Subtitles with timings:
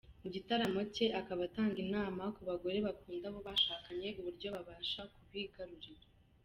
[0.21, 6.05] Mu gitabo cye akaba atanga inama ku bagore bakunda abo bashakanye uburyo babasha kubigarurira.